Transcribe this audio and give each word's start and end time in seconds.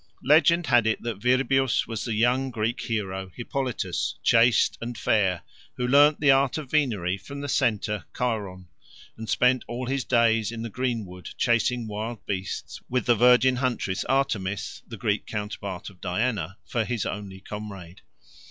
Legend 0.23 0.65
had 0.65 0.87
it 0.87 1.03
that 1.03 1.19
Virbius 1.21 1.85
was 1.85 2.03
the 2.05 2.15
young 2.15 2.49
Greek 2.49 2.81
hero 2.81 3.29
Hippolytus, 3.35 4.15
chaste 4.23 4.75
and 4.81 4.97
fair, 4.97 5.43
who 5.77 5.87
learned 5.87 6.15
the 6.17 6.31
art 6.31 6.57
of 6.57 6.71
venery 6.71 7.19
from 7.19 7.41
the 7.41 7.47
centaur 7.47 8.05
Chiron, 8.17 8.67
and 9.15 9.29
spent 9.29 9.63
all 9.67 9.85
his 9.85 10.03
days 10.03 10.51
in 10.51 10.63
the 10.63 10.71
greenwood 10.71 11.29
chasing 11.37 11.85
wild 11.87 12.25
beasts 12.25 12.81
with 12.89 13.05
the 13.05 13.13
virgin 13.13 13.57
huntress 13.57 14.03
Artemis 14.05 14.81
(the 14.87 14.97
Greek 14.97 15.27
counterpart 15.27 15.91
of 15.91 16.01
Diana) 16.01 16.57
for 16.65 16.83
his 16.83 17.05
only 17.05 17.39
comrade. 17.39 18.01